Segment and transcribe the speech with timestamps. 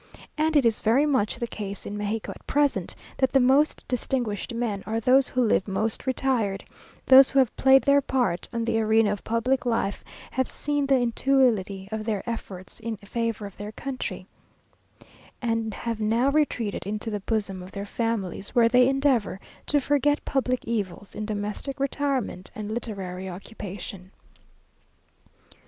[0.35, 4.51] And it is very much the case in Mexico at present, that the most distinguished
[4.51, 6.63] men are those who live most retired;
[7.05, 10.95] those who have played their part on the arena of public life, have seen the
[10.97, 14.25] inutility of their efforts in favour of their country,
[15.39, 20.25] and have now retreated into the bosom of their families, where they endeavour to forget
[20.25, 24.09] public evils in domestic retirement and literary occupation.